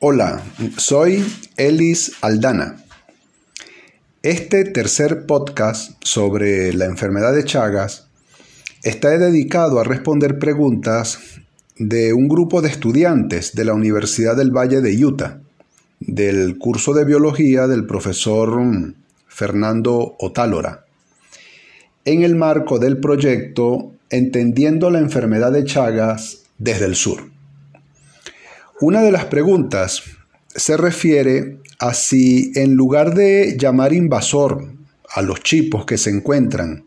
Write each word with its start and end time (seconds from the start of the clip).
Hola, 0.00 0.44
soy 0.76 1.26
Elis 1.56 2.12
Aldana. 2.20 2.76
Este 4.22 4.62
tercer 4.62 5.26
podcast 5.26 5.96
sobre 6.04 6.72
la 6.72 6.84
enfermedad 6.84 7.34
de 7.34 7.44
Chagas 7.44 8.06
está 8.84 9.18
dedicado 9.18 9.80
a 9.80 9.82
responder 9.82 10.38
preguntas 10.38 11.18
de 11.78 12.12
un 12.12 12.28
grupo 12.28 12.62
de 12.62 12.68
estudiantes 12.68 13.56
de 13.56 13.64
la 13.64 13.74
Universidad 13.74 14.36
del 14.36 14.56
Valle 14.56 14.82
de 14.82 15.04
Utah, 15.04 15.40
del 15.98 16.58
curso 16.58 16.94
de 16.94 17.04
biología 17.04 17.66
del 17.66 17.84
profesor 17.84 18.94
Fernando 19.26 20.14
Otálora, 20.20 20.84
en 22.04 22.22
el 22.22 22.36
marco 22.36 22.78
del 22.78 22.98
proyecto 22.98 23.94
Entendiendo 24.10 24.90
la 24.90 25.00
enfermedad 25.00 25.50
de 25.50 25.64
Chagas 25.64 26.44
desde 26.56 26.84
el 26.84 26.94
sur. 26.94 27.37
Una 28.80 29.02
de 29.02 29.10
las 29.10 29.24
preguntas 29.24 30.04
se 30.54 30.76
refiere 30.76 31.58
a 31.80 31.94
si 31.94 32.52
en 32.54 32.74
lugar 32.74 33.12
de 33.14 33.56
llamar 33.58 33.92
invasor 33.92 34.72
a 35.10 35.20
los 35.20 35.42
chipos 35.42 35.84
que 35.84 35.98
se 35.98 36.10
encuentran 36.10 36.84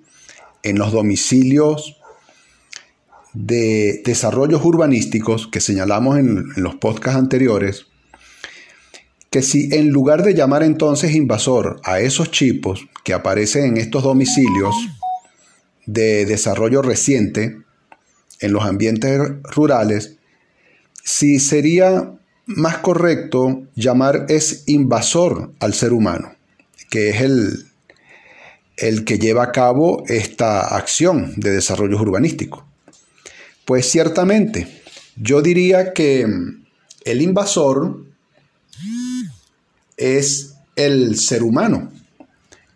en 0.64 0.80
los 0.80 0.94
domicilios 0.94 1.98
de 3.34 4.02
desarrollos 4.06 4.64
urbanísticos 4.64 5.48
que 5.48 5.60
señalamos 5.60 6.18
en, 6.18 6.46
los 6.56 6.76
podcasts 6.76 7.20
anteriores, 7.20 7.88
que 9.30 9.42
si 9.42 9.74
en 9.76 9.90
lugar 9.90 10.24
de 10.24 10.34
llamar 10.34 10.64
entonces 10.64 11.14
invasor 11.14 11.82
a 11.84 12.00
esos 12.00 12.32
chipos 12.32 12.88
que 13.04 13.14
aparecen 13.14 13.66
en 13.66 13.78
estos 13.78 14.04
domicilios 14.04 14.74
de 15.86 16.26
desarrollo 16.26 16.82
reciente 16.82 17.58
en 18.40 18.54
los 18.54 18.64
ambientes 18.64 19.20
rurales, 19.44 20.20
si 21.04 21.40
sería 21.40 22.12
más 22.46 22.78
correcto 22.78 23.64
llamar 23.76 24.26
es 24.30 24.64
invasor 24.68 25.54
al 25.60 25.74
ser 25.74 25.94
humano, 25.94 26.36
que 26.90 27.10
es 27.10 27.22
el, 27.22 27.66
el 28.78 29.06
que 29.06 29.18
lleva 29.20 29.44
a 29.44 29.52
cabo 29.52 30.04
esta 30.08 30.76
acción 30.76 31.34
de 31.38 31.52
desarrollo 31.52 32.00
urbanístico. 32.00 32.66
Pues 33.66 33.90
ciertamente, 33.90 34.82
yo 35.16 35.42
diría 35.42 35.94
que 35.94 36.26
el 37.06 37.22
invasor 37.22 38.06
es 39.98 40.56
el 40.76 41.18
ser 41.18 41.44
humano, 41.44 41.92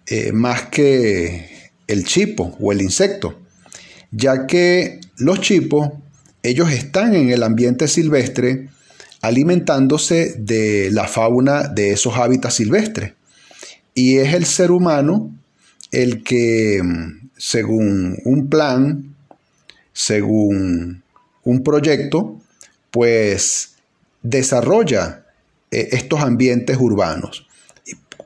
eh, 0.05 0.31
más 0.31 0.63
que 0.67 1.71
el 1.87 2.05
chipo 2.05 2.55
o 2.59 2.71
el 2.71 2.81
insecto, 2.81 3.39
ya 4.11 4.45
que 4.45 4.99
los 5.17 5.41
chipos 5.41 5.89
ellos 6.45 6.71
están 6.71 7.15
en 7.15 7.31
el 7.31 7.41
ambiente 7.41 7.87
silvestre 7.87 8.69
alimentándose 9.21 10.35
de 10.37 10.91
la 10.91 11.07
fauna 11.07 11.67
de 11.69 11.93
esos 11.93 12.15
hábitats 12.17 12.55
silvestres. 12.55 13.13
Y 13.95 14.17
es 14.17 14.35
el 14.35 14.45
ser 14.45 14.69
humano 14.69 15.35
el 15.91 16.23
que, 16.23 16.81
según 17.35 18.19
un 18.25 18.47
plan, 18.47 19.15
según 19.91 21.01
un 21.43 21.63
proyecto, 21.63 22.39
pues 22.91 23.77
desarrolla 24.21 25.25
eh, 25.71 25.89
estos 25.93 26.19
ambientes 26.21 26.77
urbanos, 26.79 27.47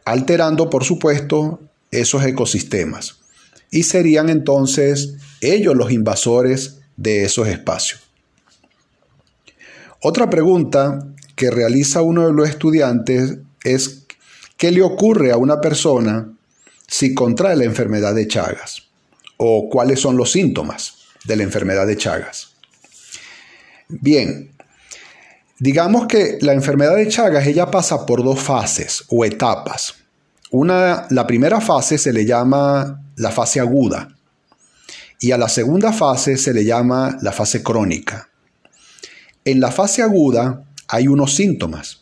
alterando, 0.04 0.70
por 0.70 0.84
supuesto, 0.84 1.62
esos 1.90 2.26
ecosistemas. 2.26 3.20
Y 3.72 3.84
serían 3.84 4.30
entonces 4.30 5.14
ellos 5.40 5.76
los 5.76 5.92
invasores 5.94 6.80
de 6.98 7.24
esos 7.24 7.48
espacios. 7.48 8.09
Otra 10.02 10.30
pregunta 10.30 11.06
que 11.36 11.52
realiza 11.52 12.02
uno 12.02 12.26
de 12.26 12.34
los 12.34 12.48
estudiantes 12.48 13.38
es 13.64 14.06
¿qué 14.56 14.72
le 14.72 14.82
ocurre 14.82 15.32
a 15.32 15.38
una 15.38 15.60
persona 15.60 16.30
si 16.88 17.14
contrae 17.14 17.58
la 17.58 17.66
enfermedad 17.66 18.16
de 18.16 18.28
Chagas? 18.28 18.84
¿O 19.36 19.70
cuáles 19.70 20.00
son 20.00 20.16
los 20.16 20.32
síntomas 20.32 20.96
de 21.26 21.36
la 21.36 21.44
enfermedad 21.44 21.86
de 21.86 21.98
Chagas? 21.98 22.52
Bien, 23.90 24.52
digamos 25.58 26.08
que 26.08 26.38
la 26.42 26.54
enfermedad 26.54 26.96
de 26.96 27.10
Chagas 27.10 27.46
ella 27.46 27.70
pasa 27.70 28.06
por 28.06 28.24
dos 28.24 28.40
fases 28.40 29.04
o 29.10 29.26
etapas. 29.26 29.96
Una, 30.52 31.08
la 31.10 31.28
primera 31.28 31.60
fase 31.60 31.98
se 31.98 32.14
le 32.14 32.26
llama 32.26 33.02
la 33.18 33.32
fase 33.32 33.60
aguda 33.60 34.16
y 35.20 35.32
a 35.32 35.38
la 35.38 35.50
segunda 35.50 35.92
fase 35.92 36.38
se 36.38 36.54
le 36.54 36.64
llama 36.64 37.18
la 37.22 37.34
fase 37.34 37.62
crónica. 37.62 38.29
En 39.50 39.60
la 39.62 39.72
fase 39.72 40.04
aguda 40.04 40.64
hay 40.88 41.08
unos 41.08 41.34
síntomas 41.34 42.02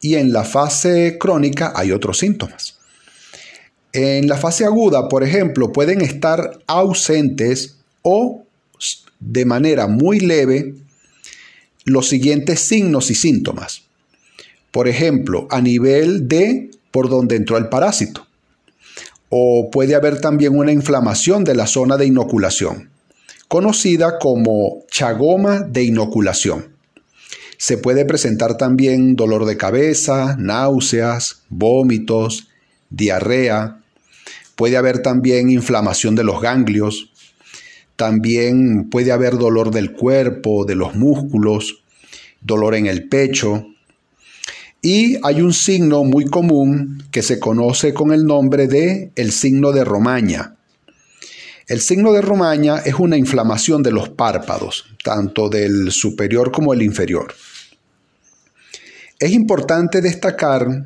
y 0.00 0.14
en 0.14 0.32
la 0.32 0.44
fase 0.44 1.18
crónica 1.20 1.74
hay 1.76 1.92
otros 1.92 2.16
síntomas. 2.16 2.78
En 3.92 4.26
la 4.28 4.38
fase 4.38 4.64
aguda, 4.64 5.06
por 5.06 5.22
ejemplo, 5.22 5.74
pueden 5.74 6.00
estar 6.00 6.58
ausentes 6.66 7.76
o 8.00 8.44
de 9.20 9.44
manera 9.44 9.88
muy 9.88 10.20
leve 10.20 10.74
los 11.84 12.08
siguientes 12.08 12.60
signos 12.60 13.10
y 13.10 13.14
síntomas. 13.14 13.82
Por 14.70 14.88
ejemplo, 14.88 15.48
a 15.50 15.60
nivel 15.60 16.26
de 16.28 16.70
por 16.92 17.10
donde 17.10 17.36
entró 17.36 17.58
el 17.58 17.68
parásito. 17.68 18.26
O 19.28 19.68
puede 19.70 19.94
haber 19.94 20.22
también 20.22 20.58
una 20.58 20.72
inflamación 20.72 21.44
de 21.44 21.56
la 21.56 21.66
zona 21.66 21.98
de 21.98 22.06
inoculación, 22.06 22.88
conocida 23.48 24.18
como 24.18 24.86
chagoma 24.90 25.60
de 25.60 25.82
inoculación. 25.82 26.75
Se 27.58 27.78
puede 27.78 28.04
presentar 28.04 28.56
también 28.56 29.16
dolor 29.16 29.46
de 29.46 29.56
cabeza, 29.56 30.36
náuseas, 30.38 31.42
vómitos, 31.48 32.48
diarrea. 32.90 33.80
Puede 34.56 34.76
haber 34.76 35.00
también 35.00 35.50
inflamación 35.50 36.14
de 36.14 36.24
los 36.24 36.40
ganglios. 36.40 37.10
También 37.96 38.90
puede 38.90 39.12
haber 39.12 39.38
dolor 39.38 39.70
del 39.70 39.92
cuerpo, 39.92 40.64
de 40.66 40.74
los 40.74 40.94
músculos, 40.94 41.82
dolor 42.42 42.74
en 42.74 42.86
el 42.86 43.08
pecho. 43.08 43.66
Y 44.82 45.18
hay 45.22 45.40
un 45.40 45.52
signo 45.52 46.04
muy 46.04 46.26
común 46.26 47.02
que 47.10 47.22
se 47.22 47.40
conoce 47.40 47.94
con 47.94 48.12
el 48.12 48.24
nombre 48.24 48.68
de 48.68 49.10
el 49.16 49.32
signo 49.32 49.72
de 49.72 49.84
Romaña. 49.84 50.56
El 51.68 51.80
signo 51.80 52.12
de 52.12 52.22
Romaña 52.22 52.78
es 52.78 52.94
una 52.94 53.16
inflamación 53.16 53.82
de 53.82 53.90
los 53.90 54.08
párpados, 54.08 54.84
tanto 55.02 55.48
del 55.48 55.90
superior 55.90 56.52
como 56.52 56.72
el 56.72 56.80
inferior. 56.80 57.34
Es 59.18 59.32
importante 59.32 60.00
destacar, 60.00 60.84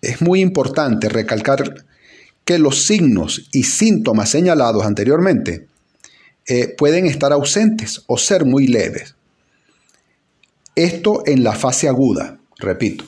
es 0.00 0.22
muy 0.22 0.40
importante 0.40 1.10
recalcar 1.10 1.84
que 2.46 2.58
los 2.58 2.86
signos 2.86 3.46
y 3.52 3.64
síntomas 3.64 4.30
señalados 4.30 4.86
anteriormente 4.86 5.66
eh, 6.46 6.74
pueden 6.78 7.04
estar 7.04 7.30
ausentes 7.32 8.02
o 8.06 8.16
ser 8.16 8.46
muy 8.46 8.66
leves. 8.68 9.14
Esto 10.74 11.24
en 11.26 11.44
la 11.44 11.52
fase 11.52 11.88
aguda, 11.88 12.38
repito. 12.56 13.04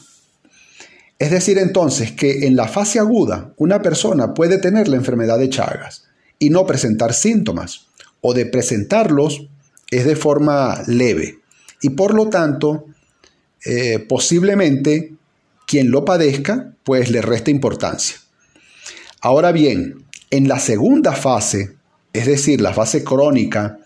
Es 1.18 1.30
decir, 1.30 1.56
entonces, 1.56 2.12
que 2.12 2.46
en 2.46 2.54
la 2.54 2.68
fase 2.68 2.98
aguda 2.98 3.54
una 3.56 3.80
persona 3.80 4.34
puede 4.34 4.58
tener 4.58 4.88
la 4.88 4.96
enfermedad 4.96 5.38
de 5.38 5.48
Chagas 5.48 6.03
y 6.44 6.50
no 6.50 6.66
presentar 6.66 7.14
síntomas, 7.14 7.86
o 8.20 8.34
de 8.34 8.46
presentarlos 8.46 9.48
es 9.90 10.04
de 10.04 10.16
forma 10.16 10.82
leve, 10.86 11.38
y 11.80 11.90
por 11.90 12.14
lo 12.14 12.28
tanto 12.28 12.86
eh, 13.64 13.98
posiblemente 14.08 15.14
quien 15.66 15.90
lo 15.90 16.04
padezca 16.04 16.74
pues 16.84 17.10
le 17.10 17.22
resta 17.22 17.50
importancia. 17.50 18.16
Ahora 19.20 19.52
bien, 19.52 20.04
en 20.30 20.48
la 20.48 20.58
segunda 20.58 21.12
fase, 21.12 21.76
es 22.12 22.26
decir, 22.26 22.60
la 22.60 22.74
fase 22.74 23.02
crónica, 23.04 23.78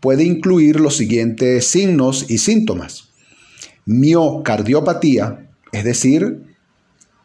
puede 0.00 0.24
incluir 0.24 0.80
los 0.80 0.96
siguientes 0.96 1.66
signos 1.66 2.24
y 2.30 2.38
síntomas. 2.38 3.08
Miocardiopatía, 3.84 5.48
es 5.72 5.84
decir, 5.84 6.42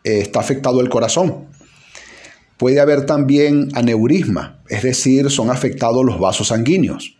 eh, 0.03 0.19
está 0.19 0.41
afectado 0.41 0.81
el 0.81 0.89
corazón. 0.89 1.47
Puede 2.57 2.79
haber 2.79 3.05
también 3.05 3.69
aneurisma, 3.73 4.61
es 4.69 4.83
decir, 4.83 5.29
son 5.29 5.49
afectados 5.49 6.05
los 6.05 6.19
vasos 6.19 6.47
sanguíneos. 6.49 7.17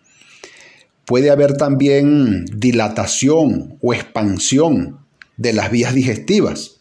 Puede 1.05 1.31
haber 1.31 1.57
también 1.57 2.45
dilatación 2.45 3.77
o 3.81 3.93
expansión 3.93 4.99
de 5.37 5.53
las 5.53 5.71
vías 5.71 5.93
digestivas. 5.93 6.77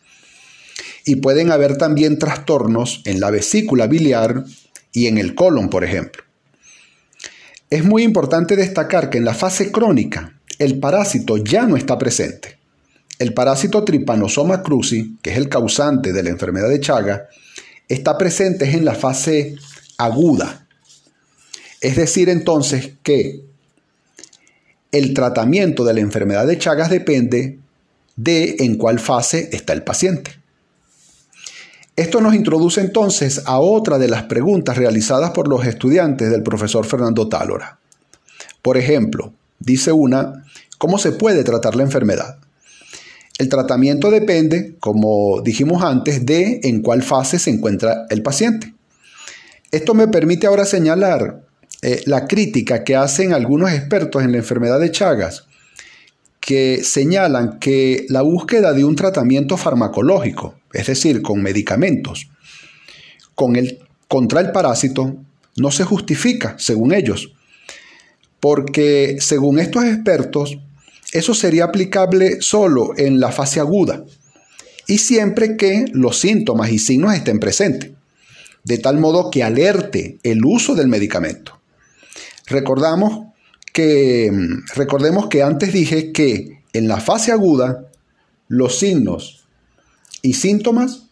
Y 1.04 1.16
pueden 1.16 1.50
haber 1.50 1.76
también 1.76 2.19
trastornos 2.19 3.02
en 3.04 3.19
la 3.19 3.31
vesícula 3.31 3.88
biliar 3.88 4.44
y 4.93 5.06
en 5.06 5.19
el 5.19 5.34
colon, 5.34 5.69
por 5.69 5.82
ejemplo. 5.82 6.22
Es 7.70 7.84
muy 7.84 8.02
importante 8.02 8.55
destacar 8.55 9.10
que 9.10 9.19
en 9.19 9.25
la 9.25 9.34
fase 9.34 9.72
crónica 9.72 10.38
el 10.58 10.78
parásito 10.78 11.38
ya 11.38 11.66
no 11.66 11.76
está 11.76 11.98
presente. 11.98 12.58
El 13.19 13.34
parásito 13.34 13.82
Trypanosoma 13.82 14.62
cruzi, 14.62 15.16
que 15.22 15.31
es 15.31 15.37
el 15.37 15.48
causante 15.48 16.12
de 16.12 16.22
la 16.22 16.31
enfermedad 16.31 16.69
de 16.69 16.81
Chaga, 16.81 17.28
está 17.93 18.17
presente 18.17 18.71
en 18.71 18.85
la 18.85 18.94
fase 18.94 19.56
aguda. 19.99 20.67
Es 21.81 21.97
decir, 21.97 22.29
entonces 22.29 22.93
que 23.03 23.44
el 24.93 25.15
tratamiento 25.15 25.85
de 25.85 25.94
la 25.94 26.00
enfermedad 26.00 26.47
de 26.47 26.59
Chagas 26.59 26.91
depende 26.91 27.59
de 28.17 28.56
en 28.61 28.77
cuál 28.77 28.99
fase 28.99 29.50
está 29.53 29.73
el 29.73 29.83
paciente. 29.83 30.39
Esto 31.94 32.23
nos 32.23 32.35
introduce 32.35 32.81
entonces 32.81 33.43
a 33.44 33.59
otra 33.59 33.99
de 33.99 34.09
las 34.09 34.23
preguntas 34.23 34.79
realizadas 34.79 35.33
por 35.33 35.49
los 35.49 35.67
estudiantes 35.67 36.31
del 36.31 36.43
profesor 36.43 36.87
Fernando 36.87 37.29
Tálora. 37.29 37.79
Por 38.62 38.79
ejemplo, 38.79 39.35
dice 39.59 39.93
una, 39.93 40.44
¿cómo 40.79 40.99
se 40.99 41.12
puede 41.12 41.44
tratar 41.44 41.75
la 41.75 41.83
enfermedad? 41.83 42.39
El 43.43 43.49
tratamiento 43.49 44.12
depende, 44.12 44.77
como 44.79 45.41
dijimos 45.43 45.83
antes, 45.83 46.25
de 46.25 46.61
en 46.62 46.81
cuál 46.81 47.03
fase 47.03 47.41
se 47.41 47.50
encuentra 47.50 48.06
el 48.09 48.23
paciente. 48.23 48.73
Esto 49.73 49.94
me 49.94 50.06
permite 50.06 50.47
ahora 50.47 50.65
señalar 50.65 51.43
eh, 51.83 52.03
la 52.06 52.29
crítica 52.29 52.85
que 52.85 52.94
hacen 52.94 53.33
algunos 53.33 53.73
expertos 53.73 54.23
en 54.23 54.31
la 54.31 54.39
enfermedad 54.39 54.79
de 54.79 54.93
Chagas, 54.93 55.49
que 56.39 56.85
señalan 56.85 57.59
que 57.59 58.06
la 58.11 58.23
búsqueda 58.23 58.73
de 58.75 58.85
un 58.85 58.94
tratamiento 58.94 59.56
farmacológico, 59.56 60.55
es 60.73 60.87
decir, 60.87 61.21
con 61.21 61.43
medicamentos, 61.43 62.31
con 63.35 63.56
el, 63.56 63.81
contra 64.06 64.41
el 64.41 64.53
parásito, 64.53 65.17
no 65.56 65.73
se 65.73 65.83
justifica, 65.83 66.55
según 66.59 66.94
ellos, 66.94 67.33
porque 68.39 69.17
según 69.19 69.59
estos 69.59 69.83
expertos, 69.83 70.61
eso 71.12 71.35
sería 71.35 71.64
aplicable 71.64 72.41
solo 72.41 72.93
en 72.97 73.20
la 73.20 73.31
fase 73.31 73.61
aguda 73.61 74.05
y 74.87 74.99
siempre 74.99 75.56
que 75.56 75.85
los 75.93 76.19
síntomas 76.19 76.70
y 76.70 76.79
signos 76.79 77.14
estén 77.14 77.38
presentes, 77.38 77.91
de 78.64 78.79
tal 78.79 78.99
modo 78.99 79.31
que 79.31 79.44
alerte 79.44 80.19
el 80.23 80.44
uso 80.44 80.75
del 80.75 80.88
medicamento. 80.88 81.61
Recordamos 82.47 83.26
que, 83.73 84.31
recordemos 84.75 85.29
que 85.29 85.43
antes 85.43 85.73
dije 85.73 86.12
que 86.12 86.62
en 86.73 86.88
la 86.88 87.00
fase 87.00 87.31
aguda 87.31 87.85
los 88.49 88.79
signos 88.79 89.44
y 90.23 90.35
síntomas 90.35 91.05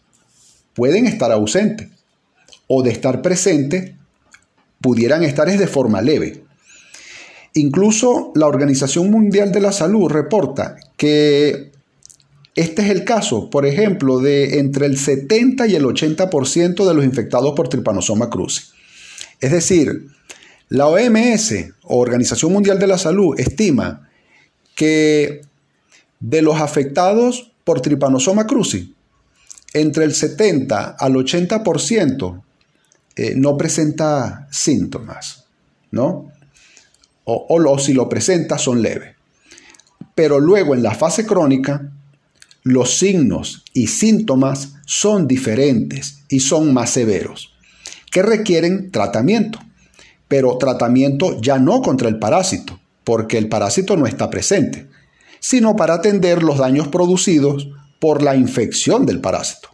pueden 0.73 1.05
estar 1.05 1.31
ausentes 1.31 1.89
o 2.67 2.83
de 2.83 2.91
estar 2.91 3.21
presentes 3.21 3.91
pudieran 4.79 5.23
estar 5.23 5.47
de 5.47 5.67
forma 5.67 6.01
leve. 6.01 6.43
Incluso 7.53 8.31
la 8.35 8.47
Organización 8.47 9.11
Mundial 9.11 9.51
de 9.51 9.59
la 9.59 9.71
Salud 9.71 10.09
reporta 10.09 10.77
que 10.95 11.71
este 12.55 12.81
es 12.81 12.89
el 12.89 13.03
caso, 13.03 13.49
por 13.49 13.65
ejemplo, 13.65 14.19
de 14.19 14.59
entre 14.59 14.85
el 14.85 14.97
70 14.97 15.67
y 15.67 15.75
el 15.75 15.83
80% 15.83 16.87
de 16.87 16.93
los 16.93 17.05
infectados 17.05 17.53
por 17.55 17.69
Trypanosoma 17.69 18.29
cruzi. 18.29 18.63
Es 19.39 19.51
decir, 19.51 20.07
la 20.69 20.87
OMS, 20.87 21.53
Organización 21.83 22.53
Mundial 22.53 22.79
de 22.79 22.87
la 22.87 22.97
Salud, 22.97 23.39
estima 23.39 24.09
que 24.75 25.41
de 26.19 26.41
los 26.41 26.61
afectados 26.61 27.51
por 27.63 27.81
Trypanosoma 27.81 28.47
cruzi, 28.47 28.93
entre 29.73 30.05
el 30.05 30.13
70 30.13 30.95
al 30.99 31.13
80% 31.13 32.41
eh, 33.15 33.33
no 33.35 33.57
presenta 33.57 34.47
síntomas, 34.51 35.45
¿no? 35.91 36.31
O, 37.23 37.59
los 37.59 37.83
si 37.83 37.93
lo 37.93 38.09
presenta 38.09 38.57
son 38.57 38.81
leves. 38.81 39.15
Pero 40.15 40.39
luego 40.39 40.75
en 40.75 40.83
la 40.83 40.93
fase 40.93 41.25
crónica, 41.25 41.91
los 42.63 42.97
signos 42.97 43.63
y 43.73 43.87
síntomas 43.87 44.73
son 44.85 45.27
diferentes 45.27 46.23
y 46.29 46.41
son 46.41 46.73
más 46.73 46.91
severos, 46.91 47.53
que 48.11 48.21
requieren 48.21 48.91
tratamiento, 48.91 49.59
pero 50.27 50.57
tratamiento 50.57 51.39
ya 51.41 51.59
no 51.59 51.81
contra 51.81 52.09
el 52.09 52.19
parásito, 52.19 52.79
porque 53.03 53.37
el 53.37 53.49
parásito 53.49 53.97
no 53.97 54.05
está 54.05 54.29
presente, 54.29 54.87
sino 55.39 55.75
para 55.75 55.95
atender 55.95 56.43
los 56.43 56.57
daños 56.57 56.87
producidos 56.87 57.69
por 57.99 58.21
la 58.21 58.35
infección 58.35 59.05
del 59.05 59.21
parásito, 59.21 59.69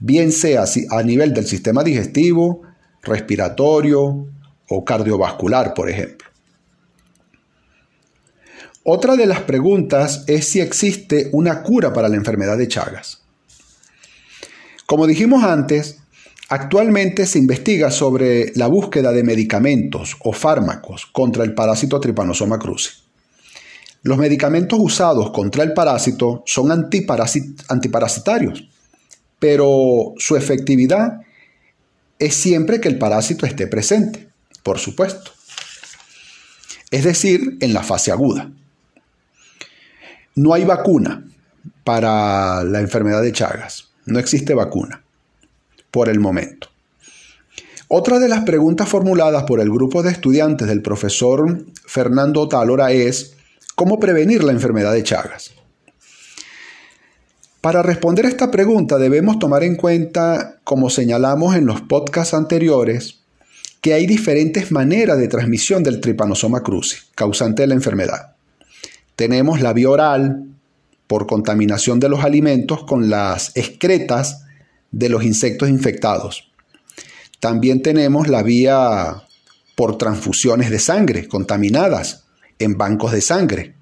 bien 0.00 0.32
sea 0.32 0.64
a 0.90 1.02
nivel 1.02 1.34
del 1.34 1.46
sistema 1.46 1.82
digestivo, 1.82 2.62
respiratorio 3.02 4.26
o 4.68 4.84
cardiovascular, 4.84 5.74
por 5.74 5.88
ejemplo. 5.88 6.28
Otra 8.90 9.16
de 9.16 9.26
las 9.26 9.42
preguntas 9.42 10.24
es 10.28 10.48
si 10.48 10.60
existe 10.60 11.28
una 11.32 11.62
cura 11.62 11.92
para 11.92 12.08
la 12.08 12.16
enfermedad 12.16 12.56
de 12.56 12.68
Chagas. 12.68 13.20
Como 14.86 15.06
dijimos 15.06 15.44
antes, 15.44 15.98
actualmente 16.48 17.26
se 17.26 17.38
investiga 17.38 17.90
sobre 17.90 18.50
la 18.54 18.66
búsqueda 18.66 19.12
de 19.12 19.24
medicamentos 19.24 20.16
o 20.20 20.32
fármacos 20.32 21.04
contra 21.04 21.44
el 21.44 21.52
parásito 21.52 22.00
Trypanosoma 22.00 22.58
cruzi. 22.58 22.88
Los 24.04 24.16
medicamentos 24.16 24.78
usados 24.80 25.32
contra 25.32 25.64
el 25.64 25.74
parásito 25.74 26.42
son 26.46 26.72
antiparasitarios, 26.72 28.70
pero 29.38 30.14
su 30.16 30.34
efectividad 30.34 31.20
es 32.18 32.34
siempre 32.34 32.80
que 32.80 32.88
el 32.88 32.96
parásito 32.96 33.44
esté 33.44 33.66
presente, 33.66 34.30
por 34.62 34.78
supuesto. 34.78 35.32
Es 36.90 37.04
decir, 37.04 37.58
en 37.60 37.74
la 37.74 37.82
fase 37.82 38.12
aguda. 38.12 38.50
No 40.38 40.54
hay 40.54 40.64
vacuna 40.64 41.24
para 41.82 42.62
la 42.62 42.78
enfermedad 42.78 43.22
de 43.22 43.32
Chagas. 43.32 43.88
No 44.06 44.20
existe 44.20 44.54
vacuna 44.54 45.02
por 45.90 46.08
el 46.08 46.20
momento. 46.20 46.68
Otra 47.88 48.20
de 48.20 48.28
las 48.28 48.44
preguntas 48.44 48.88
formuladas 48.88 49.42
por 49.42 49.58
el 49.58 49.68
grupo 49.68 50.04
de 50.04 50.12
estudiantes 50.12 50.68
del 50.68 50.80
profesor 50.80 51.64
Fernando 51.84 52.48
Talora 52.48 52.92
es 52.92 53.34
¿cómo 53.74 53.98
prevenir 53.98 54.44
la 54.44 54.52
enfermedad 54.52 54.92
de 54.92 55.02
Chagas? 55.02 55.50
Para 57.60 57.82
responder 57.82 58.24
esta 58.24 58.52
pregunta 58.52 58.96
debemos 58.96 59.40
tomar 59.40 59.64
en 59.64 59.74
cuenta, 59.74 60.60
como 60.62 60.88
señalamos 60.88 61.56
en 61.56 61.66
los 61.66 61.80
podcasts 61.80 62.32
anteriores, 62.32 63.22
que 63.80 63.92
hay 63.92 64.06
diferentes 64.06 64.70
maneras 64.70 65.18
de 65.18 65.26
transmisión 65.26 65.82
del 65.82 66.00
tripanosoma 66.00 66.62
cruzi, 66.62 66.98
causante 67.16 67.62
de 67.62 67.66
la 67.66 67.74
enfermedad. 67.74 68.37
Tenemos 69.18 69.60
la 69.60 69.72
vía 69.72 69.90
oral 69.90 70.44
por 71.08 71.26
contaminación 71.26 71.98
de 71.98 72.08
los 72.08 72.22
alimentos 72.22 72.84
con 72.84 73.10
las 73.10 73.50
excretas 73.56 74.44
de 74.92 75.08
los 75.08 75.24
insectos 75.24 75.68
infectados. 75.68 76.52
También 77.40 77.82
tenemos 77.82 78.28
la 78.28 78.44
vía 78.44 79.24
por 79.74 79.98
transfusiones 79.98 80.70
de 80.70 80.78
sangre 80.78 81.26
contaminadas 81.26 82.26
en 82.60 82.78
bancos 82.78 83.10
de 83.10 83.20
sangre. 83.20 83.74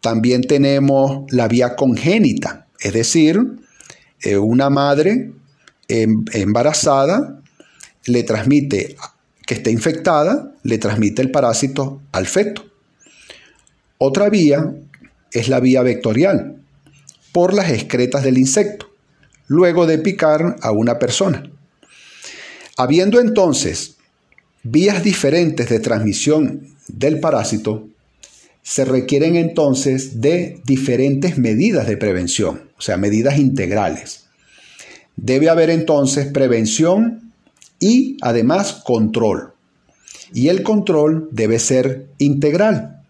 También 0.00 0.40
tenemos 0.40 1.30
la 1.30 1.46
vía 1.46 1.76
congénita, 1.76 2.68
es 2.80 2.94
decir, 2.94 3.38
eh, 4.22 4.38
una 4.38 4.70
madre 4.70 5.30
em, 5.88 6.24
embarazada 6.32 7.42
le 8.06 8.22
transmite, 8.22 8.96
que 9.46 9.52
esté 9.52 9.70
infectada, 9.72 10.54
le 10.62 10.78
transmite 10.78 11.20
el 11.20 11.30
parásito 11.30 12.00
al 12.12 12.26
feto. 12.26 12.71
Otra 14.04 14.30
vía 14.30 14.74
es 15.30 15.48
la 15.48 15.60
vía 15.60 15.80
vectorial, 15.82 16.56
por 17.30 17.54
las 17.54 17.70
excretas 17.70 18.24
del 18.24 18.36
insecto, 18.36 18.90
luego 19.46 19.86
de 19.86 19.98
picar 19.98 20.56
a 20.60 20.72
una 20.72 20.98
persona. 20.98 21.48
Habiendo 22.76 23.20
entonces 23.20 23.98
vías 24.64 25.04
diferentes 25.04 25.68
de 25.68 25.78
transmisión 25.78 26.66
del 26.88 27.20
parásito, 27.20 27.86
se 28.64 28.84
requieren 28.84 29.36
entonces 29.36 30.20
de 30.20 30.60
diferentes 30.64 31.38
medidas 31.38 31.86
de 31.86 31.96
prevención, 31.96 32.70
o 32.76 32.80
sea, 32.80 32.96
medidas 32.96 33.38
integrales. 33.38 34.24
Debe 35.14 35.48
haber 35.48 35.70
entonces 35.70 36.26
prevención 36.26 37.32
y 37.78 38.16
además 38.20 38.82
control. 38.84 39.52
Y 40.34 40.48
el 40.48 40.64
control 40.64 41.28
debe 41.30 41.60
ser 41.60 42.08
integral 42.18 43.01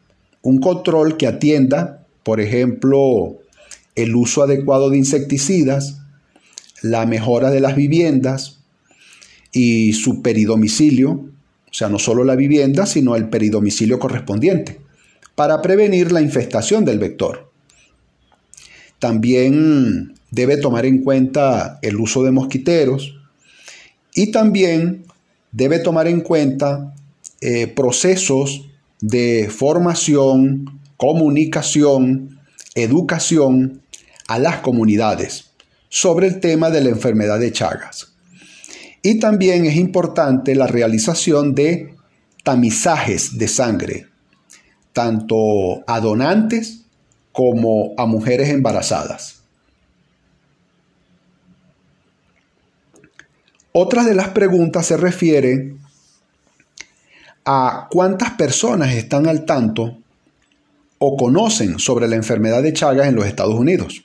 un 0.42 0.58
control 0.58 1.16
que 1.16 1.26
atienda, 1.26 2.04
por 2.22 2.40
ejemplo, 2.40 3.38
el 3.94 4.14
uso 4.14 4.42
adecuado 4.42 4.90
de 4.90 4.98
insecticidas, 4.98 5.98
la 6.82 7.06
mejora 7.06 7.50
de 7.50 7.60
las 7.60 7.76
viviendas 7.76 8.58
y 9.52 9.92
su 9.92 10.22
peridomicilio, 10.22 11.10
o 11.10 11.74
sea, 11.74 11.88
no 11.88 11.98
solo 11.98 12.24
la 12.24 12.36
vivienda, 12.36 12.86
sino 12.86 13.16
el 13.16 13.28
peridomicilio 13.28 13.98
correspondiente, 13.98 14.80
para 15.34 15.62
prevenir 15.62 16.12
la 16.12 16.20
infestación 16.20 16.84
del 16.84 16.98
vector. 16.98 17.50
También 18.98 20.14
debe 20.30 20.56
tomar 20.56 20.86
en 20.86 21.02
cuenta 21.02 21.78
el 21.82 21.96
uso 21.96 22.22
de 22.22 22.30
mosquiteros 22.30 23.16
y 24.14 24.30
también 24.30 25.04
debe 25.52 25.78
tomar 25.78 26.08
en 26.08 26.20
cuenta 26.20 26.94
eh, 27.40 27.66
procesos 27.68 28.68
de 29.02 29.50
formación, 29.50 30.80
comunicación, 30.96 32.40
educación 32.74 33.82
a 34.28 34.38
las 34.38 34.60
comunidades 34.60 35.50
sobre 35.88 36.28
el 36.28 36.40
tema 36.40 36.70
de 36.70 36.80
la 36.80 36.88
enfermedad 36.88 37.38
de 37.38 37.52
Chagas. 37.52 38.14
Y 39.02 39.18
también 39.18 39.66
es 39.66 39.76
importante 39.76 40.54
la 40.54 40.68
realización 40.68 41.54
de 41.54 41.94
tamizajes 42.44 43.36
de 43.36 43.48
sangre, 43.48 44.06
tanto 44.92 45.82
a 45.86 46.00
donantes 46.00 46.84
como 47.32 47.94
a 47.96 48.06
mujeres 48.06 48.50
embarazadas. 48.50 49.42
Otra 53.72 54.04
de 54.04 54.14
las 54.14 54.28
preguntas 54.28 54.86
se 54.86 54.96
refiere 54.96 55.74
a 57.44 57.88
cuántas 57.90 58.32
personas 58.32 58.94
están 58.94 59.26
al 59.26 59.44
tanto 59.44 59.98
o 60.98 61.16
conocen 61.16 61.78
sobre 61.78 62.06
la 62.06 62.16
enfermedad 62.16 62.62
de 62.62 62.72
Chagas 62.72 63.08
en 63.08 63.16
los 63.16 63.26
Estados 63.26 63.54
Unidos. 63.54 64.04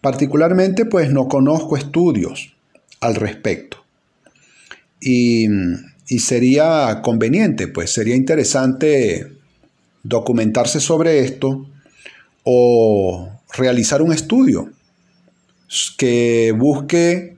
Particularmente, 0.00 0.84
pues 0.84 1.10
no 1.10 1.28
conozco 1.28 1.76
estudios 1.76 2.54
al 3.00 3.14
respecto. 3.14 3.84
Y, 5.00 5.46
sería 6.18 7.00
conveniente, 7.02 7.68
pues 7.68 7.92
sería 7.92 8.16
interesante 8.16 9.32
documentarse 10.02 10.80
sobre 10.80 11.20
esto 11.20 11.68
o 12.44 13.28
realizar 13.56 14.02
un 14.02 14.12
estudio 14.12 14.70
que 15.98 16.52
busque 16.56 17.36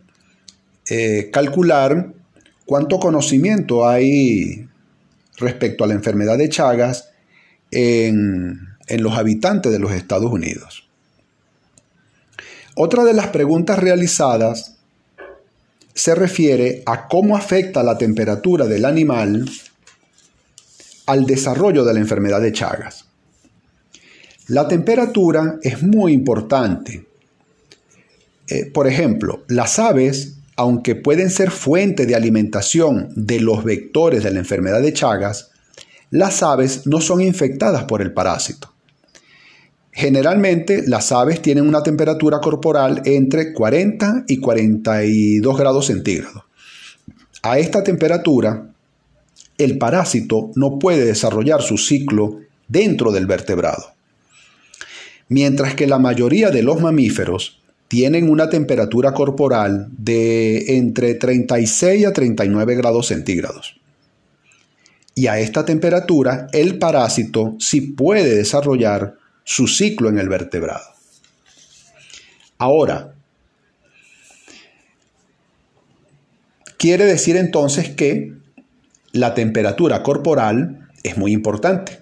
eh, 0.88 1.31
calcular 1.33 2.12
cuánto 2.69 3.01
conocimiento 3.01 3.89
hay 3.89 4.69
respecto 5.39 5.85
a 5.85 5.87
la 5.87 5.95
enfermedad 5.95 6.37
de 6.37 6.51
Chagas 6.51 7.09
en, 7.71 8.77
los 8.99 9.17
habitantes 9.17 9.73
de 9.73 9.79
los 9.79 9.91
Estados 9.93 10.31
Unidos. 10.31 10.87
Otra 12.75 13.05
de 13.05 13.15
las 13.15 13.29
preguntas 13.29 13.79
realizadas 13.79 14.77
se 15.95 16.15
refiere 16.15 16.83
a 16.85 17.09
cómo 17.09 17.39
afecta 17.39 17.83
la 17.83 17.97
temperatura 17.97 18.67
del 18.67 18.85
animal 18.85 19.51
al 21.07 21.25
desarrollo 21.25 21.87
de 21.87 21.95
la 21.95 22.01
enfermedad 22.01 22.43
de 22.43 22.53
Chagas. 22.53 23.07
La 24.49 24.69
temperatura 24.69 25.59
es 25.63 25.83
muy 25.83 26.13
importante. 26.13 27.07
Eh, 28.47 28.67
por 28.67 28.87
ejemplo, 28.87 29.45
las 29.49 29.79
aves 29.79 30.38
aunque 30.59 30.97
pueden 30.97 31.31
ser 31.31 31.53
fuente 31.53 32.05
de 32.05 32.17
alimentación 32.17 33.11
de 33.15 33.38
los 33.38 33.62
vectores 33.62 34.25
de 34.25 34.33
la 34.33 34.41
enfermedad 34.41 34.83
de 34.83 34.93
Chagas, 34.93 35.53
las 36.11 36.43
aves 36.43 36.85
no 36.85 37.00
son 37.00 37.21
infectadas 37.21 37.85
por 37.85 38.03
el 38.03 38.12
parásito. 38.12 38.75
Generalmente 39.93 40.83
las 40.85 41.12
aves 41.12 41.41
tienen 41.43 41.69
una 41.69 41.85
temperatura 41.85 42.41
corporal 42.41 43.03
entre 43.05 43.53
40 43.53 44.25
y 44.27 44.38
42 44.38 45.57
grados 45.57 45.87
centígrados. 45.87 46.43
A 47.43 47.61
esta 47.61 47.85
temperatura, 47.85 48.67
el 49.59 49.79
parásito 49.79 50.50
no 50.57 50.81
puede 50.81 51.05
desarrollar 51.05 51.62
su 51.62 51.79
ciclo 51.79 52.41
dentro 52.67 53.12
del 53.12 53.27
vertebrado. 53.27 53.93
Mientras 55.29 55.77
que 55.77 55.87
la 55.87 56.00
mayoría 56.00 56.50
de 56.50 56.65
los 56.65 56.81
mamíferos 56.81 57.58
tienen 57.88 58.30
una 58.30 58.50
temperatura 58.50 59.12
corporal 59.12 59.88
de 59.97 60.76
entre 60.76 61.14
36 61.14 62.07
a 62.07 62.12
39 62.12 62.76
grados 62.76 63.07
centígrados. 63.07 63.80
Y 65.14 65.26
a 65.26 65.40
esta 65.40 65.64
temperatura 65.64 66.49
el 66.52 66.78
parásito 66.78 67.57
sí 67.59 67.80
puede 67.80 68.37
desarrollar 68.37 69.16
su 69.42 69.66
ciclo 69.66 70.11
en 70.11 70.18
el 70.18 70.28
vertebrado. 70.28 70.85
Ahora, 72.59 73.14
quiere 76.76 77.07
decir 77.07 77.37
entonces 77.37 77.88
que 77.88 78.35
la 79.12 79.35
temperatura 79.35 80.02
corporal 80.02 80.88
es 81.02 81.16
muy 81.16 81.33
importante, 81.33 82.00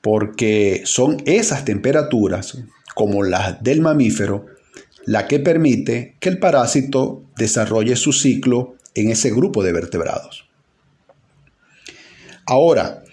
porque 0.00 0.82
son 0.84 1.22
esas 1.26 1.64
temperaturas, 1.64 2.58
como 2.94 3.22
las 3.22 3.62
del 3.62 3.80
mamífero, 3.80 4.46
la 5.08 5.26
que 5.26 5.38
permite 5.38 6.16
que 6.20 6.28
el 6.28 6.38
parásito 6.38 7.22
desarrolle 7.38 7.96
su 7.96 8.12
ciclo 8.12 8.74
en 8.94 9.10
ese 9.10 9.30
grupo 9.30 9.62
de 9.62 9.72
vertebrados. 9.72 10.44
Ahora, 12.44 13.04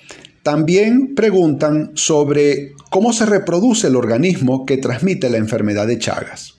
también 0.43 1.15
preguntan 1.15 1.91
sobre 1.93 2.73
cómo 2.89 3.13
se 3.13 3.25
reproduce 3.25 3.87
el 3.87 3.95
organismo 3.95 4.65
que 4.65 4.75
transmite 4.75 5.29
la 5.29 5.37
enfermedad 5.37 5.87
de 5.87 5.97
Chagas. 5.97 6.55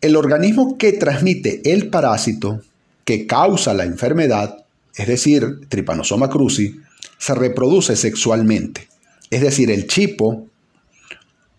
El 0.00 0.16
organismo 0.16 0.76
que 0.78 0.94
transmite 0.94 1.72
el 1.72 1.88
parásito 1.88 2.60
que 3.04 3.28
causa 3.28 3.72
la 3.72 3.84
enfermedad, 3.84 4.64
es 4.96 5.06
decir, 5.06 5.68
Trypanosoma 5.68 6.28
cruzi, 6.28 6.74
se 7.18 7.36
reproduce 7.36 7.94
sexualmente. 7.94 8.88
Es 9.30 9.42
decir, 9.42 9.70
el 9.70 9.86
chipo 9.86 10.48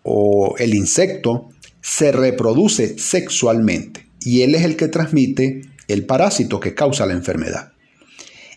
o 0.03 0.55
el 0.57 0.73
insecto 0.73 1.52
se 1.83 2.13
reproduce 2.13 2.97
sexualmente 2.97 4.07
y 4.21 4.41
él 4.41 4.55
es 4.55 4.63
el 4.63 4.77
que 4.77 4.87
transmite 4.87 5.63
el 5.89 6.05
parásito 6.05 6.61
que 6.61 6.73
causa 6.73 7.05
la 7.05 7.13
enfermedad. 7.13 7.73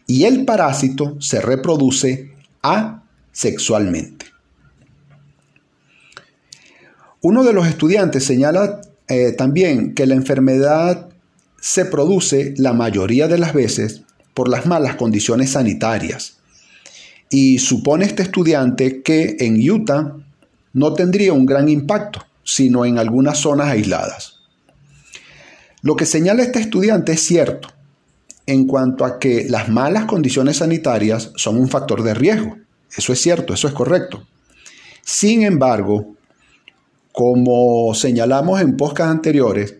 Y 0.07 0.25
el 0.25 0.45
parásito 0.45 1.21
se 1.21 1.41
reproduce 1.41 2.31
asexualmente. 2.63 4.27
Uno 7.21 7.43
de 7.43 7.53
los 7.53 7.67
estudiantes 7.67 8.25
señala 8.25 8.81
eh, 9.09 9.33
también 9.33 9.95
que 9.95 10.07
la 10.07 10.15
enfermedad 10.15 11.09
se 11.61 11.85
produce 11.85 12.55
la 12.57 12.73
mayoría 12.73 13.27
de 13.27 13.39
las 13.39 13.53
veces 13.53 14.03
por 14.35 14.49
las 14.49 14.67
malas 14.67 14.95
condiciones 14.95 15.51
sanitarias. 15.51 16.37
Y 17.29 17.59
supone 17.59 18.05
este 18.05 18.23
estudiante 18.23 19.03
que 19.03 19.37
en 19.41 19.69
Utah 19.69 20.15
no 20.73 20.95
tendría 20.95 21.33
un 21.33 21.45
gran 21.45 21.69
impacto, 21.69 22.25
sino 22.47 22.85
en 22.85 22.99
algunas 22.99 23.39
zonas 23.39 23.69
aisladas. 23.69 24.39
Lo 25.83 25.97
que 25.97 26.07
señala 26.07 26.45
este 26.45 26.61
estudiante 26.61 27.13
es 27.13 27.21
cierto 27.21 27.69
en 28.47 28.67
cuanto 28.67 29.05
a 29.05 29.19
que 29.19 29.47
las 29.49 29.69
malas 29.69 30.05
condiciones 30.05 30.59
sanitarias 30.59 31.33
son 31.35 31.59
un 31.59 31.69
factor 31.69 32.05
de 32.05 32.15
riesgo. 32.15 32.57
Eso 32.97 33.13
es 33.13 33.21
cierto, 33.21 33.53
eso 33.53 33.67
es 33.67 33.75
correcto. 33.75 34.25
Sin 35.03 35.43
embargo, 35.43 36.15
como 37.11 37.93
señalamos 37.95 38.61
en 38.61 38.77
podcast 38.77 39.11
anteriores, 39.11 39.75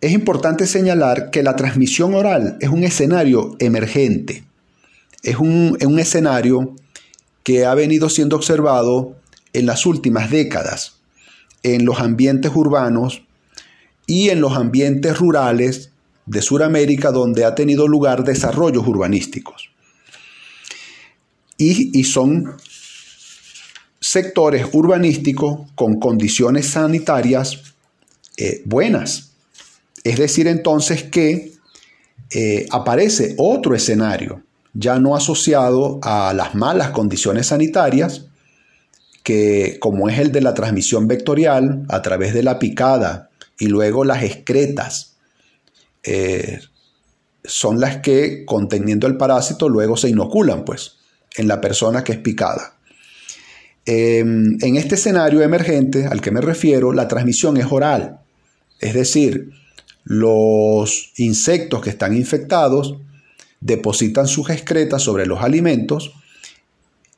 es 0.00 0.12
importante 0.12 0.66
señalar 0.66 1.30
que 1.30 1.42
la 1.42 1.56
transmisión 1.56 2.14
oral 2.14 2.56
es 2.60 2.70
un 2.70 2.84
escenario 2.84 3.54
emergente, 3.58 4.44
es 5.22 5.36
un 5.36 5.98
escenario 5.98 6.74
que 7.42 7.66
ha 7.66 7.74
venido 7.74 8.08
siendo 8.08 8.36
observado 8.36 9.16
en 9.52 9.66
las 9.66 9.84
últimas 9.84 10.30
décadas 10.30 10.97
en 11.62 11.84
los 11.84 12.00
ambientes 12.00 12.52
urbanos 12.54 13.22
y 14.06 14.30
en 14.30 14.40
los 14.40 14.56
ambientes 14.56 15.18
rurales 15.18 15.90
de 16.26 16.42
Sudamérica 16.42 17.10
donde 17.10 17.44
ha 17.44 17.54
tenido 17.54 17.88
lugar 17.88 18.24
desarrollos 18.24 18.86
urbanísticos. 18.86 19.70
Y, 21.56 22.04
son 22.04 22.54
sectores 24.00 24.66
urbanísticos 24.72 25.68
con 25.74 25.98
condiciones 25.98 26.68
sanitarias 26.68 27.74
eh, 28.36 28.62
buenas. 28.64 29.32
Es 30.04 30.18
decir, 30.18 30.46
entonces 30.46 31.02
que 31.02 31.52
eh, 32.30 32.66
aparece 32.70 33.34
otro 33.38 33.74
escenario, 33.74 34.42
ya 34.72 35.00
no 35.00 35.16
asociado 35.16 35.98
a 36.02 36.32
las 36.32 36.54
malas 36.54 36.90
condiciones 36.90 37.48
sanitarias, 37.48 38.27
que 39.22 39.78
como 39.80 40.08
es 40.08 40.18
el 40.18 40.32
de 40.32 40.40
la 40.40 40.54
transmisión 40.54 41.08
vectorial 41.08 41.84
a 41.88 42.02
través 42.02 42.34
de 42.34 42.42
la 42.42 42.58
picada 42.58 43.30
y 43.58 43.66
luego 43.66 44.04
las 44.04 44.22
excretas, 44.22 45.16
eh, 46.02 46.60
son 47.44 47.80
las 47.80 47.98
que 47.98 48.44
conteniendo 48.44 49.06
el 49.06 49.16
parásito 49.16 49.68
luego 49.68 49.96
se 49.96 50.10
inoculan 50.10 50.64
pues 50.64 50.96
en 51.36 51.48
la 51.48 51.60
persona 51.60 52.04
que 52.04 52.12
es 52.12 52.18
picada. 52.18 52.74
Em, 53.86 54.58
en 54.60 54.76
este 54.76 54.96
escenario 54.96 55.42
emergente 55.42 56.06
al 56.06 56.20
que 56.20 56.30
me 56.30 56.40
refiero, 56.40 56.92
la 56.92 57.08
transmisión 57.08 57.56
es 57.56 57.66
oral, 57.70 58.20
es 58.80 58.94
decir, 58.94 59.50
los 60.04 61.12
insectos 61.16 61.80
que 61.80 61.90
están 61.90 62.14
infectados 62.16 62.96
depositan 63.60 64.26
sus 64.28 64.50
excretas 64.50 65.02
sobre 65.02 65.26
los 65.26 65.42
alimentos 65.42 66.12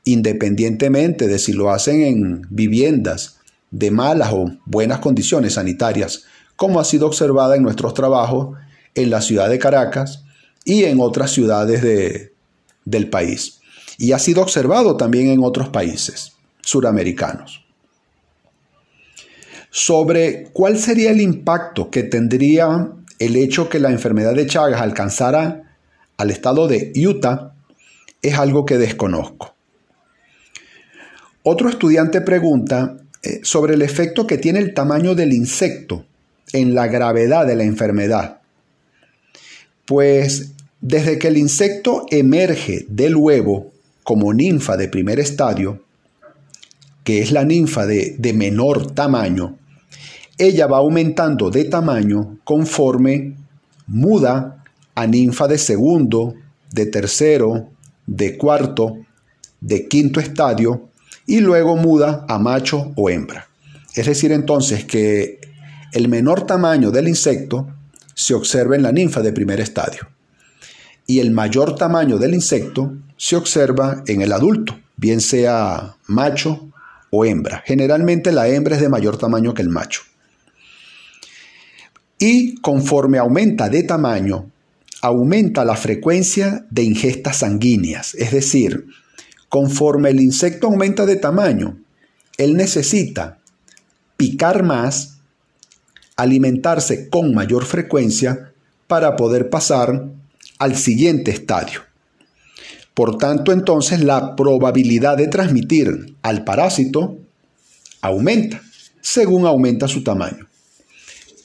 independientemente 0.05 1.27
de 1.27 1.39
si 1.39 1.53
lo 1.53 1.71
hacen 1.71 2.03
en 2.03 2.47
viviendas 2.51 3.39
de 3.71 3.91
malas 3.91 4.33
o 4.33 4.51
buenas 4.65 4.99
condiciones 4.99 5.55
sanitarias, 5.55 6.25
como 6.57 6.81
ha 6.81 6.85
sido 6.85 7.07
observada 7.07 7.57
en 7.57 7.63
nuestros 7.63 7.95
trabajos 7.95 8.57
en 8.95 9.11
la 9.11 9.21
ciudad 9.21 9.49
de 9.49 9.59
Caracas 9.59 10.25
y 10.65 10.85
en 10.85 11.01
otras 11.01 11.31
ciudades 11.31 11.83
del 12.85 13.11
país. 13.11 13.61
Y 13.99 14.13
ha 14.13 14.19
sido 14.19 14.43
observado 14.43 14.97
también 14.97 15.29
en 15.29 15.43
otros 15.43 15.69
países 15.69 16.33
suramericanos. 16.63 17.65
Sobre 19.71 20.51
cuál 20.53 20.79
sería 20.79 21.11
el 21.11 21.21
impacto 21.21 21.91
que 21.91 22.03
tendría 22.03 22.93
el 23.19 23.37
hecho 23.37 23.69
que 23.69 23.79
la 23.79 23.91
enfermedad 23.91 24.35
de 24.35 24.47
Chagas 24.47 24.81
alcanzara 24.81 25.77
al 26.17 26.31
estado 26.31 26.67
de 26.67 26.93
Utah 26.97 27.55
es 28.23 28.39
algo 28.39 28.65
que 28.67 28.79
desconozco. 28.79 29.55
Otro 31.43 31.71
estudiante 31.71 32.21
pregunta 32.21 32.99
eh, 33.23 33.41
sobre 33.43 33.75
el 33.75 33.81
efecto 33.81 34.27
que 34.27 34.37
tiene 34.37 34.59
el 34.59 34.75
tamaño 34.75 35.15
del 35.15 35.33
insecto 35.33 36.05
en 36.53 36.75
la 36.75 36.87
gravedad 36.87 37.47
de 37.47 37.57
la 37.57 37.65
enfermedad. 37.65 38.41
Pues 39.87 40.53
desde 40.83 41.19
que 41.19 41.29
el 41.29 41.39
insecto 41.39 42.05
emerge 42.11 42.85
del 42.89 43.17
huevo 43.17 43.73
como 44.03 44.35
ninfa 44.35 44.77
de 44.77 44.89
primer 44.89 45.19
estadio, 45.19 45.83
que 47.05 47.23
es 47.23 47.33
la 47.33 47.45
ninfa 47.45 47.87
de, 47.87 48.17
de 48.19 48.33
menor 48.35 48.93
tamaño, 48.93 49.57
ella 50.37 50.67
va 50.67 50.79
aumentando 50.79 51.51
de 51.51 51.65
tamaño 51.65 52.39
conforme 52.45 53.37
muda 53.87 54.63
a 54.95 55.07
ninfa 55.07 55.49
de 55.49 55.57
segundo, 55.57 56.35
de 56.71 56.85
tercero, 56.85 57.71
de 58.07 58.37
cuarto, 58.37 58.99
de 59.61 59.89
quinto 59.89 60.21
estadio 60.21 60.90
y 61.31 61.39
luego 61.39 61.77
muda 61.77 62.25
a 62.29 62.41
macho 62.41 62.93
o 62.97 63.09
hembra. 63.09 63.49
Es 63.95 64.07
decir, 64.07 64.33
entonces 64.33 64.85
que 64.85 65.39
el 65.93 66.09
menor 66.09 66.45
tamaño 66.45 66.91
del 66.91 67.07
insecto 67.07 67.69
se 68.15 68.35
observa 68.35 68.75
en 68.75 68.83
la 68.83 68.91
ninfa 68.91 69.23
de 69.23 69.33
primer 69.33 69.61
estadio 69.61 70.09
y 71.07 71.21
el 71.21 71.31
mayor 71.31 71.77
tamaño 71.77 72.19
del 72.19 72.35
insecto 72.35 72.95
se 73.17 73.37
observa 73.37 74.03
en 74.09 74.23
el 74.23 74.33
adulto, 74.33 74.77
bien 74.97 75.21
sea 75.21 75.97
macho 76.09 76.69
o 77.11 77.25
hembra. 77.25 77.63
Generalmente 77.65 78.33
la 78.33 78.49
hembra 78.49 78.75
es 78.75 78.83
de 78.83 78.89
mayor 78.89 79.17
tamaño 79.17 79.55
que 79.55 79.63
el 79.63 79.69
macho. 79.69 80.03
Y 82.19 82.57
conforme 82.57 83.19
aumenta 83.19 83.69
de 83.69 83.85
tamaño, 83.85 84.51
aumenta 85.01 85.65
la 85.65 85.77
frecuencia 85.77 86.67
de 86.71 86.83
ingestas 86.83 87.39
sanguíneas, 87.39 88.17
es 88.17 88.33
decir, 88.33 88.87
conforme 89.51 90.09
el 90.09 90.21
insecto 90.21 90.69
aumenta 90.69 91.05
de 91.05 91.17
tamaño, 91.17 91.77
él 92.39 92.57
necesita 92.57 93.39
picar 94.17 94.63
más, 94.63 95.19
alimentarse 96.17 97.11
con 97.11 97.35
mayor 97.35 97.67
frecuencia 97.67 98.53
para 98.87 99.17
poder 99.17 99.51
pasar 99.51 100.07
al 100.59 100.77
siguiente 100.77 101.31
estadio. 101.31 101.83
Por 102.95 103.19
tanto, 103.19 103.53
entonces 103.53 104.03
la 104.03 104.37
probabilidad 104.37 105.17
de 105.17 105.29
transmitir 105.29 106.15
al 106.23 106.45
parásito 106.45 107.19
aumenta 108.01 108.63
según 109.01 109.47
aumenta 109.47 109.89
su 109.89 110.05
tamaño. 110.05 110.47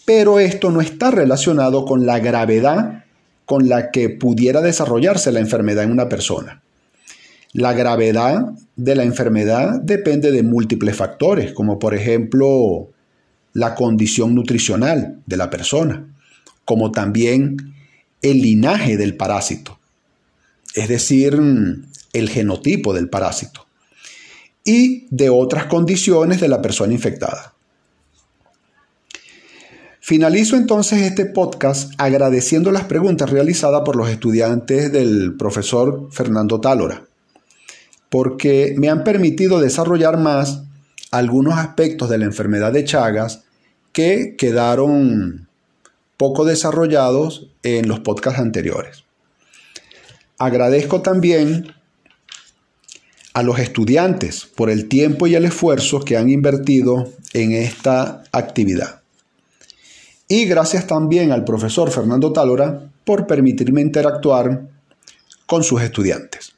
Pero 0.06 0.40
esto 0.40 0.70
no 0.70 0.82
está 0.82 1.10
relacionado 1.10 1.86
con 1.86 2.06
la 2.06 2.20
gravedad 2.20 3.06
con 3.46 3.68
la 3.70 3.90
que 3.92 4.10
pudiera 4.10 4.62
desarrollarse 4.62 5.32
la 5.32 5.40
enfermedad 5.40 5.86
en 5.86 5.92
una 5.92 6.10
persona. 6.10 6.62
La 7.56 7.72
gravedad 7.72 8.52
de 8.76 8.96
la 8.96 9.04
enfermedad 9.04 9.80
depende 9.80 10.34
de 10.34 10.44
múltiples 10.44 10.94
factores, 10.94 11.54
como 11.54 11.80
por 11.80 11.96
ejemplo 11.96 12.90
la 13.54 13.76
condición 13.76 14.36
nutricional 14.36 15.22
de 15.26 15.38
la 15.38 15.50
persona, 15.50 16.06
como 16.66 16.92
también 16.92 17.56
el 18.22 18.42
linaje 18.42 18.98
del 18.98 19.16
parásito, 19.16 19.80
es 20.74 20.90
decir, 20.90 21.40
el 22.12 22.30
genotipo 22.30 22.94
del 22.94 23.08
parásito, 23.08 23.66
y 24.66 25.08
de 25.10 25.30
otras 25.30 25.68
condiciones 25.68 26.42
de 26.42 26.50
la 26.50 26.62
persona 26.62 26.92
infectada. 26.92 27.54
Finalizo 30.02 30.58
entonces 30.58 31.04
este 31.04 31.26
podcast 31.26 31.94
agradeciendo 31.98 32.74
las 32.74 32.84
preguntas 32.84 33.30
realizadas 33.30 33.84
por 33.86 33.96
los 33.96 34.10
estudiantes 34.10 34.92
del 34.92 35.38
profesor 35.38 36.10
Fernando 36.12 36.60
Tálora, 36.60 37.06
porque 38.16 38.76
me 38.78 38.88
han 38.88 39.04
permitido 39.04 39.60
desarrollar 39.60 40.18
más 40.18 40.62
algunos 41.12 41.56
aspectos 41.56 42.10
de 42.10 42.18
la 42.18 42.24
enfermedad 42.24 42.72
de 42.72 42.86
Chagas 42.86 43.44
que 43.92 44.38
quedaron 44.38 45.50
poco 46.16 46.46
desarrollados 46.46 47.50
en 47.62 47.90
los 47.90 48.00
podcasts 48.00 48.40
anteriores. 48.40 49.04
Agradezco 50.38 51.02
también 51.02 51.74
a 53.34 53.44
los 53.44 53.60
estudiantes 53.60 54.46
por 54.46 54.70
el 54.70 54.88
tiempo 54.88 55.28
y 55.28 55.36
el 55.36 55.44
esfuerzo 55.44 56.00
que 56.00 56.16
han 56.16 56.30
invertido 56.30 57.12
en 57.34 57.52
esta 57.52 58.24
actividad. 58.32 59.02
Y 60.30 60.46
gracias 60.46 60.88
también 60.88 61.34
al 61.34 61.44
profesor 61.44 61.92
Fernando 61.92 62.32
Tálora 62.32 62.90
por 63.04 63.28
permitirme 63.28 63.82
interactuar 63.82 64.70
con 65.46 65.66
sus 65.66 65.82
estudiantes. 65.82 66.55